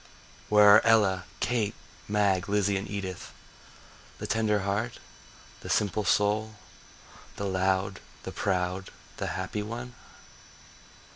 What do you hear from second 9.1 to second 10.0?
the happy one?